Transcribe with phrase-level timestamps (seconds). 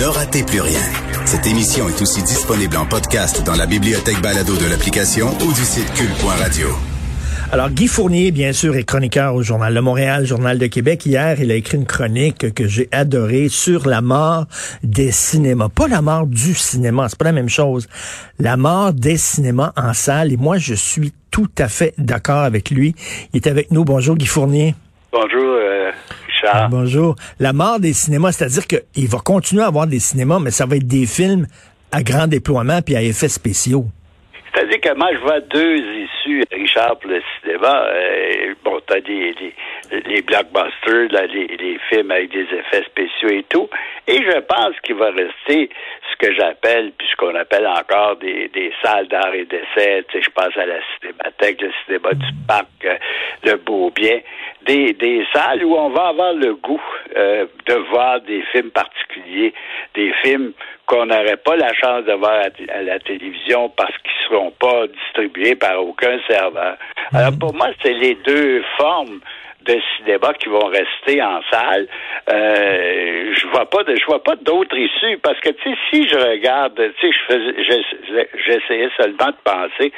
[0.00, 0.80] Ne ratez plus rien.
[1.26, 5.60] Cette émission est aussi disponible en podcast dans la bibliothèque balado de l'application ou du
[5.60, 6.68] site cul.radio.
[7.52, 11.04] Alors, Guy Fournier, bien sûr, est chroniqueur au Journal de Montréal, Journal de Québec.
[11.04, 14.46] Hier, il a écrit une chronique que j'ai adorée sur la mort
[14.82, 15.68] des cinémas.
[15.68, 17.86] Pas la mort du cinéma, c'est pas la même chose.
[18.38, 20.32] La mort des cinémas en salle.
[20.32, 22.94] Et moi, je suis tout à fait d'accord avec lui.
[23.34, 23.84] Il est avec nous.
[23.84, 24.74] Bonjour, Guy Fournier.
[25.12, 25.59] Bonjour,
[26.70, 27.16] Bonjour.
[27.38, 30.76] La mort des cinémas, c'est-à-dire qu'il va continuer à avoir des cinémas, mais ça va
[30.76, 31.46] être des films
[31.92, 33.86] à grand déploiement puis à effets spéciaux.
[34.70, 37.86] C'est-à-dire que moi, je vois deux issues, Richard, pour le cinéma.
[37.88, 43.30] Euh, bon, t'as des, des, les blockbusters, là, les, les, films avec des effets spéciaux
[43.30, 43.68] et tout.
[44.06, 45.70] Et je pense qu'il va rester
[46.12, 50.04] ce que j'appelle, puis ce qu'on appelle encore des, des salles d'art et d'essai.
[50.08, 52.96] Tu sais, je pense à la Cinémathèque, le cinéma du parc, euh,
[53.44, 54.20] le Beau-Bien.
[54.66, 56.82] Des, des salles où on va avoir le goût
[57.16, 59.52] euh, de voir des films particuliers,
[59.94, 60.52] des films
[60.90, 64.50] qu'on n'aurait pas la chance de voir à, à la télévision parce qu'ils ne seront
[64.50, 66.76] pas distribués par aucun serveur.
[67.14, 69.20] Alors pour moi, c'est les deux formes
[69.62, 71.86] de cinéma qui vont rester en salle.
[72.32, 76.08] Euh, je vois pas de, je vois pas d'autres issues parce que tu sais si
[76.08, 79.92] je regarde, tu sais je faisais, j'essayais seulement de penser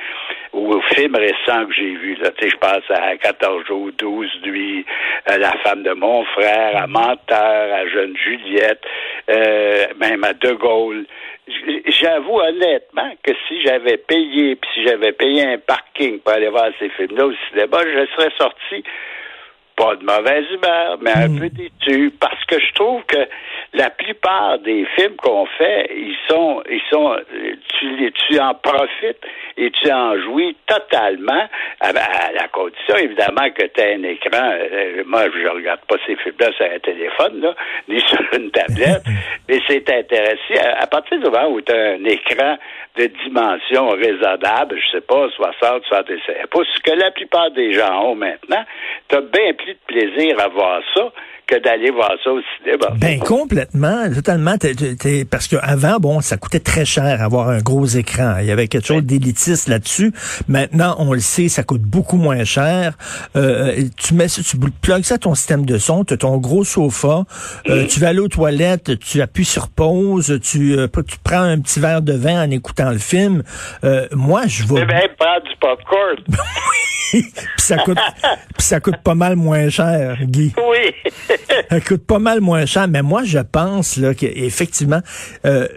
[0.52, 2.30] aux films récents que j'ai vus là.
[2.30, 4.84] Tu sais je pense à 14 jours, 12 nuits,
[5.26, 8.82] à La femme de mon frère, à Menteur, à Jeune Juliette,
[9.30, 11.06] euh, même à De Gaulle.
[11.86, 16.68] J'avoue honnêtement que si j'avais payé, puis si j'avais payé un parking pour aller voir
[16.78, 18.84] ces films-là au cinéma, je serais sorti
[19.82, 21.38] pas de mauvaise humeur, mais un Mm.
[21.38, 23.16] peu déçu, parce que je trouve que
[23.74, 28.52] la plupart des films qu'on fait, ils sont, ils sont, euh, tu, les- tu en
[28.54, 29.18] profites
[29.56, 31.48] et tu en jouis totalement,
[31.80, 34.50] à, à la condition évidemment que tu as un écran.
[34.52, 37.54] euh, moi, je regarde pas ces films-là sur un téléphone, là,
[37.88, 39.02] ni sur une tablette,
[39.48, 40.60] mais c'est intéressant.
[40.60, 42.58] À, à partir du moment où tu as un écran
[42.98, 48.04] de dimension raisonnable, je sais pas, 60, 65 pouces, ce que la plupart des gens
[48.04, 48.64] ont maintenant,
[49.08, 51.10] tu as bien plus de plaisir à voir ça
[51.46, 52.88] que d'aller voir ça au cinéma.
[53.00, 53.61] Ben complètement,
[54.14, 54.54] totalement.
[55.30, 58.36] Parce que avant, bon, ça coûtait très cher avoir un gros écran.
[58.40, 60.12] Il y avait quelque chose d'élitiste là-dessus.
[60.48, 62.96] Maintenant, on le sait, ça coûte beaucoup moins cher.
[63.36, 66.36] Euh, tu mets, ça- tu plugues ça à ton système de son, tu as ton
[66.38, 67.24] gros sofa.
[67.68, 71.58] euh, tu vas aller aux toilettes, tu appuies sur pause, tu, euh, tu prends un
[71.60, 73.42] petit verre de vin en écoutant le film.
[73.84, 74.80] Euh, moi, je vais.
[74.82, 76.16] Eh bien, prendre du popcorn.
[77.20, 77.98] puis ça coûte,
[78.56, 80.52] puis ça coûte pas mal moins cher, Guy.
[80.56, 81.12] oui.
[81.70, 85.00] Ça coûte pas mal moins cher, mais moi, je pense là, qu'effectivement,
[85.46, 85.68] euh,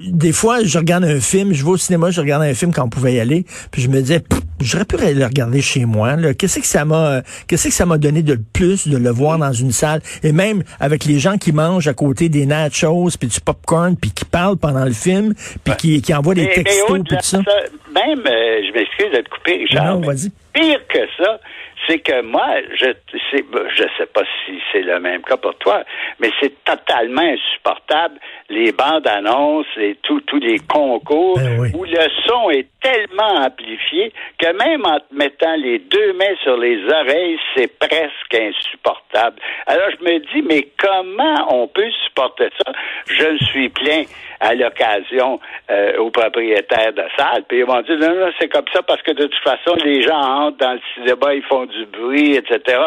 [0.00, 2.84] des fois, je regarde un film, je vais au cinéma, je regarde un film quand
[2.84, 4.22] on pouvait y aller, puis je me disais,
[4.60, 6.16] j'aurais pu le regarder chez moi.
[6.38, 9.52] Qu'est-ce que ça m'a, qu'est-ce que ça m'a donné de plus de le voir dans
[9.52, 13.40] une salle, et même avec les gens qui mangent à côté des nachos, puis du
[13.40, 15.34] popcorn, puis qui parlent pendant le film,
[15.64, 17.38] puis qui, qui envoient des Mais- textos, puis tout ça.
[17.38, 20.00] même, euh, je m'excuse de te couper, Richard.
[20.00, 20.14] Non, mais.
[20.52, 21.38] Pire que ça,
[21.86, 22.86] c'est que moi, je
[23.30, 23.44] c'est,
[23.76, 25.82] je sais pas si c'est le même cas pour toi,
[26.18, 28.18] mais c'est totalement insupportable
[28.48, 31.68] les bandes annonces et tous tous les concours Ben oui.
[31.74, 36.56] où le son est tellement amplifié que même en te mettant les deux mains sur
[36.56, 39.36] les oreilles, c'est presque insupportable.
[39.66, 42.72] Alors je me dis, mais comment on peut supporter ça?
[43.06, 44.08] Je me suis plaint
[44.40, 45.38] à l'occasion
[45.70, 49.02] euh, aux propriétaires de salles, puis ils m'ont dit, non, non, c'est comme ça parce
[49.02, 52.78] que de toute façon, les gens entrent dans le cinéma, ils font du bruit, etc.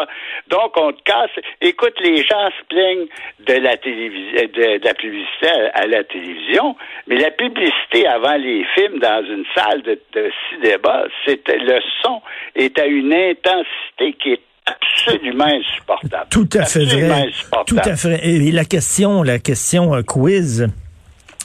[0.48, 1.30] Donc, on te casse.
[1.60, 3.06] Écoute, les gens se plaignent
[3.46, 6.76] de la télévision, de, de la publicité à, à la télévision,
[7.06, 12.20] mais la publicité avant les films dans une salle de, de cinéma, c'était le son
[12.54, 16.26] est à une intensité qui est absolument insupportable.
[16.30, 17.64] Tout à fait Absolument vrai.
[17.66, 18.20] Tout à fait.
[18.26, 20.66] Et la question, la question euh, quiz.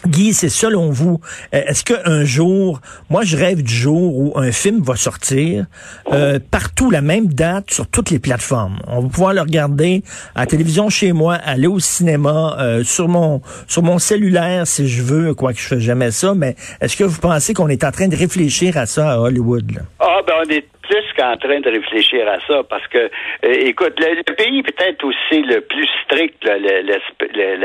[0.07, 1.19] Guy, c'est selon vous,
[1.53, 2.79] euh, est-ce qu'un jour,
[3.09, 5.65] moi je rêve du jour où un film va sortir
[6.13, 8.79] euh, partout la même date sur toutes les plateformes?
[8.87, 10.03] On va pouvoir le regarder
[10.35, 15.03] à télévision chez moi, aller au cinéma, euh, sur mon sur mon cellulaire si je
[15.03, 16.33] veux, quoi que je fais jamais ça.
[16.33, 19.83] Mais est-ce que vous pensez qu'on est en train de réfléchir à ça à Hollywood?
[19.99, 23.09] Ah, ben on est plus en train de réfléchir à ça parce que, euh,
[23.43, 27.55] écoute, le, pays peut-être aussi le plus strict, le, le,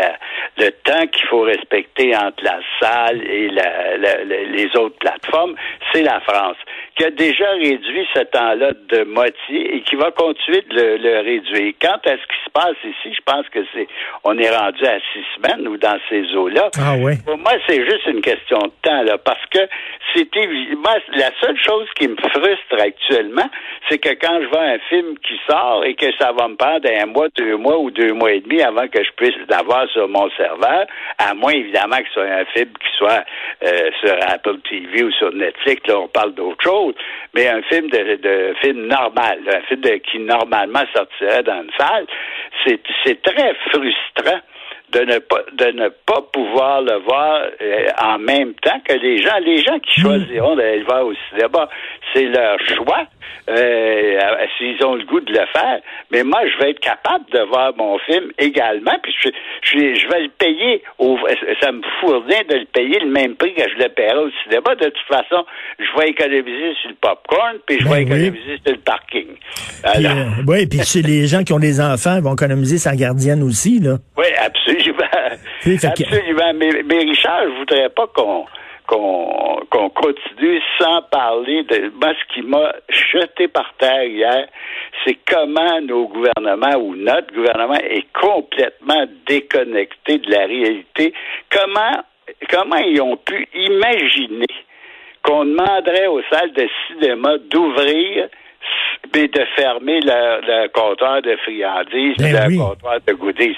[0.59, 5.55] le, temps qu'il faut respecter entre la salle et la, les autres plateformes,
[5.93, 6.57] c'est la France,
[6.97, 11.73] qui a déjà réduit ce temps-là de moitié et qui va continuer de le, réduire.
[11.81, 13.89] Quant à ce qui se passe ici, je pense que c'est,
[14.25, 16.71] on est rendu à six semaines ou dans ces eaux-là.
[16.79, 17.15] Ah oui.
[17.25, 19.61] Pour moi, c'est juste une question de temps, là, parce que
[20.15, 20.47] c'était
[20.77, 23.44] moi, la seule chose qui me frustre actuellement,
[23.89, 26.89] c'est que quand je vois un film qui sort et que ça va me prendre
[26.89, 30.09] un mois, deux mois ou deux mois et demi avant que je puisse l'avoir sur
[30.09, 30.87] mon serveur,
[31.19, 33.25] à moins évidemment que ce soit un film qui soit
[33.65, 36.95] euh, sur Apple TV ou sur Netflix, là on parle d'autre chose,
[37.35, 42.07] mais un film de, de film normal, un film qui normalement sortirait dans une salle,
[42.65, 44.41] c'est très frustrant
[44.95, 49.19] de ne pas de ne pas pouvoir le voir euh, en même temps que les
[49.19, 49.39] gens.
[49.41, 51.69] Les gens qui choisiront d'aller le voir au cinéma,
[52.13, 53.07] c'est leur choix.
[53.47, 55.81] Euh, s'ils ont le goût de le faire.
[56.11, 59.29] Mais moi, je vais être capable de voir mon film également, puis je,
[59.63, 60.83] je, vais le payer.
[60.99, 61.19] Au,
[61.61, 64.75] ça me fournit de le payer le même prix que je le paierai au cinéma.
[64.77, 65.45] De toute façon,
[65.79, 69.29] je vais économiser sur le popcorn, puis je vais ben économiser sur le parking.
[69.85, 73.43] Euh, oui, puis chez les gens qui ont des enfants, ils vont économiser sa gardienne
[73.43, 73.99] aussi, là.
[74.17, 75.05] Oui, absolument.
[75.67, 76.53] absolument.
[76.55, 78.47] Mais, mais Richard, je voudrais pas qu'on
[78.87, 84.49] qu'on continue sans parler de moi ce qui m'a jeté par terre hier,
[85.05, 91.15] c'est comment nos gouvernements ou notre gouvernement est complètement déconnecté de la réalité.
[91.51, 92.03] Comment
[92.51, 94.47] comment ils ont pu imaginer
[95.23, 98.29] qu'on demanderait aux salles de cinéma d'ouvrir
[99.15, 103.57] mais de fermer le, comptoir de friandises, ben le comptoir de goodies.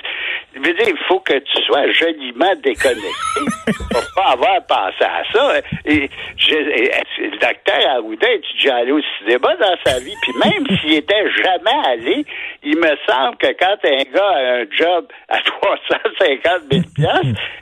[0.55, 3.41] Je veux dire, il faut que tu sois joliment déconnecté
[3.91, 5.61] pour pas avoir pensé à ça.
[5.85, 6.08] Et,
[6.49, 11.31] le docteur Arruda est déjà allé au cinéma dans sa vie, puis même s'il était
[11.43, 12.25] jamais allé,
[12.62, 16.82] il me semble que quand un gars a un job à 350 000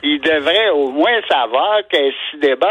[0.03, 2.71] il devrait au moins savoir qu'un cinéma,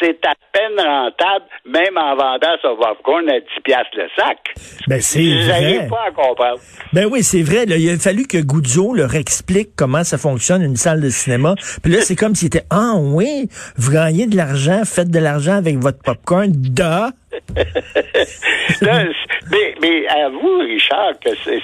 [0.00, 4.38] c'est à peine rentable, même en vendant son popcorn à 10 piastres le sac.
[4.86, 5.86] Ben, c'est vrai.
[5.88, 6.60] pas à comprendre.
[6.92, 7.64] Ben oui, c'est vrai.
[7.66, 11.54] il a fallu que Goudzo leur explique comment ça fonctionne une salle de cinéma.
[11.82, 15.56] Puis là, c'est comme s'il était, ah oui, vous gagnez de l'argent, faites de l'argent
[15.56, 17.10] avec votre popcorn, da.
[18.82, 21.60] mais, mais avoue, Richard, que c'est,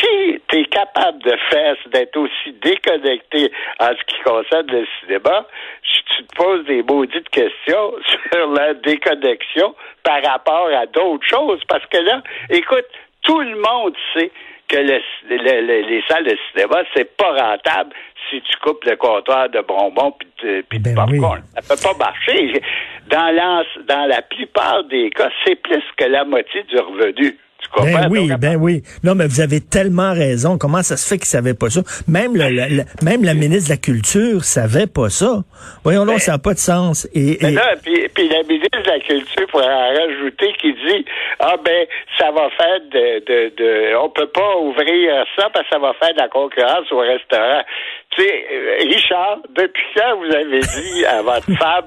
[0.00, 5.46] si tu es capable de faire, d'être aussi déconnecté en ce qui concerne le cinéma,
[5.82, 7.92] tu te poses des maudites questions
[8.32, 11.60] sur la déconnexion par rapport à d'autres choses.
[11.68, 12.86] Parce que là, écoute,
[13.22, 14.30] tout le monde sait
[14.68, 17.94] que les salles de cinéma, c'est pas rentable
[18.28, 21.42] si tu coupes le comptoir de bonbons puis de, ben popcorn.
[21.54, 22.62] Ça peut pas marcher.
[23.08, 27.38] Dans dans la plupart des cas, c'est plus que la moitié du revenu.
[27.76, 28.82] Ben oui, ben oui.
[29.04, 30.58] Non, mais vous avez tellement raison.
[30.58, 31.80] Comment ça se fait qu'ils savaient pas ça?
[32.08, 35.42] Même, le, même la ministre de la Culture savait pas ça.
[35.84, 37.08] Voyons donc, ben, ça n'a pas de sens.
[37.14, 37.50] Et, et...
[37.50, 41.04] Là, puis, puis, la ministre de la Culture pourrait en rajouter qui dit
[41.38, 41.86] Ah ben,
[42.18, 45.92] ça va faire de, de, de on peut pas ouvrir ça parce que ça va
[45.94, 47.62] faire de la concurrence au restaurant.
[48.10, 51.86] Tu sais, euh, Richard, depuis quand vous avez dit à votre femme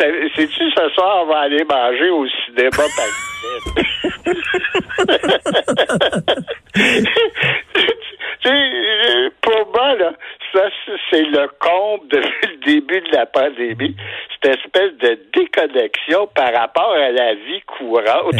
[0.00, 2.70] sais-tu ce soir on va aller manger au cinéma
[9.42, 10.12] pour moi, là,
[10.52, 10.68] ça,
[11.10, 13.96] c'est le comble depuis le début de la pandémie.
[14.42, 18.34] Cette espèce de déconnexion par rapport à la vie courante.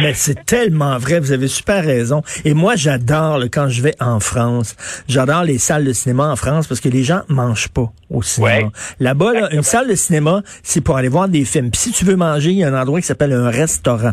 [0.00, 2.22] Mais c'est tellement vrai, vous avez super raison.
[2.44, 4.76] Et moi, j'adore quand je vais en France.
[5.08, 8.70] J'adore les salles de cinéma en France parce que les gens mangent pas au cinéma.
[9.00, 11.70] Là-bas, une salle de cinéma, c'est pour aller voir des films.
[11.70, 14.12] Puis si tu veux manger, il y a un endroit qui s'appelle un restaurant.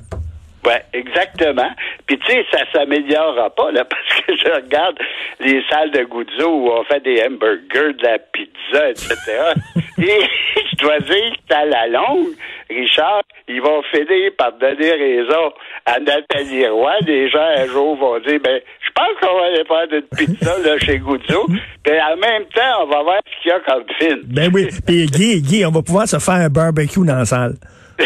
[0.65, 1.69] Oui, exactement.
[2.07, 4.97] Puis tu sais, ça s'améliorera pas, là, parce que je regarde
[5.39, 9.15] les salles de Guzzo où on fait des hamburgers, de la pizza, etc.
[9.97, 10.21] Et
[10.71, 12.33] je dois dire qu'à la longue,
[12.69, 15.53] Richard, ils vont finir par donner raison
[15.85, 16.93] à Nathalie Roy.
[17.05, 20.57] Les gens, un jour, vont dire, ben, je pense qu'on va aller faire une pizza,
[20.59, 21.45] là, chez Guzzo.
[21.83, 24.21] Puis en même temps, on va voir ce qu'il y a comme film.
[24.25, 24.67] Ben oui.
[24.85, 27.53] Puis Guy, Guy, on va pouvoir se faire un barbecue dans la salle.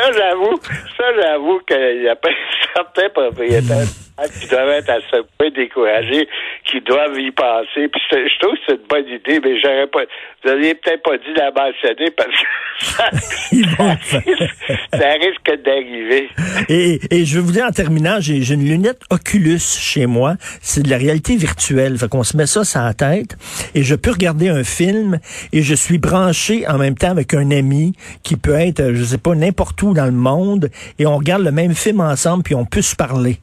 [0.00, 0.56] ça, j'avoue,
[0.96, 2.16] ça, j'avoue qu'il n'y a
[2.74, 3.86] certains propriétaires
[4.40, 6.28] qui doivent être à ce point découragés,
[6.64, 7.88] qui doivent y passer.
[7.88, 10.00] Puis je trouve que c'est une bonne idée, mais j'aurais pas.
[10.42, 12.46] Vous n'auriez peut-être pas dû la mentionner parce que
[12.80, 13.10] ça,
[13.50, 14.48] risque,
[14.92, 16.28] ça risque d'arriver.
[16.68, 20.34] Et, et je vais vous dire en terminant, j'ai une lunette Oculus chez moi.
[20.60, 21.98] C'est de la réalité virtuelle.
[21.98, 23.36] Fait qu'on se met ça sur la tête
[23.74, 25.18] et je peux regarder un film
[25.52, 27.92] et je suis branché en même temps avec un ami
[28.22, 30.68] qui peut être, je sais pas, n'importe où dans le monde
[30.98, 33.36] et on regarde le même film ensemble puis on peut se parler.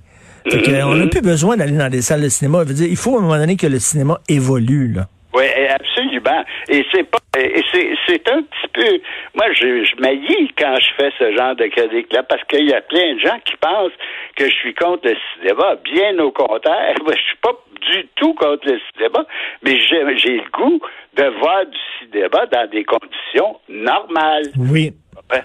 [0.50, 2.60] Fait que, on n'a plus besoin d'aller dans des salles de cinéma.
[2.64, 4.94] Je veux dire, il faut à un moment donné que le cinéma évolue.
[4.94, 5.08] Là.
[5.34, 6.44] Oui, absolument.
[6.70, 9.00] Et c'est pas c'est c'est un petit peu
[9.36, 12.82] moi je, je m'haïs quand je fais ce genre de chronique-là parce qu'il y a
[12.82, 13.92] plein de gens qui pensent
[14.36, 15.76] que je suis contre le cinéma.
[15.84, 17.52] Bien au contraire, moi, je suis pas
[17.92, 19.26] du tout contre le cinéma,
[19.64, 20.80] mais j'ai j'ai le goût
[21.18, 24.46] de voir du cinéma dans des conditions normales.
[24.58, 24.94] Oui.
[25.32, 25.44] Ouais.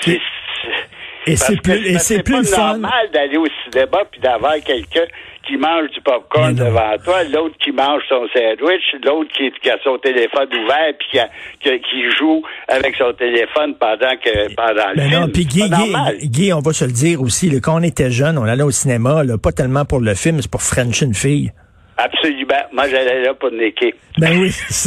[0.00, 0.20] C'est-
[1.26, 5.04] Et c'est plus, et c'est plus le pas normal d'aller au cinéma puis d'avoir quelqu'un
[5.46, 9.76] qui mange du popcorn devant toi, l'autre qui mange son sandwich, l'autre qui, qui a
[9.82, 11.28] son téléphone ouvert puis qui, a-
[11.62, 15.20] qui- qui joue avec son téléphone pendant que pendant le Ben film.
[15.22, 16.28] non, puis Guy, Guy.
[16.28, 18.70] Guy, on va se le dire aussi, là, quand on était jeune, on allait au
[18.70, 21.50] cinéma, là, pas tellement pour le film, c'est pour French une fille.
[22.02, 22.64] Absolument.
[22.72, 23.94] Moi, j'allais là pour niquer.
[24.18, 24.50] Ben oui.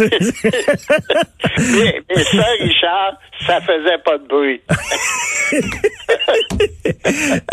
[2.10, 4.62] mais ça, Richard, ça faisait pas de bruit.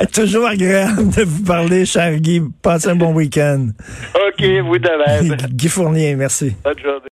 [0.15, 2.41] Toujours agréable de vous parler, cher Guy.
[2.63, 3.69] Passez un bon week-end.
[4.15, 5.37] OK, vous de même.
[5.51, 6.57] Guy Fournier, merci.
[6.65, 7.09] Bonne journée.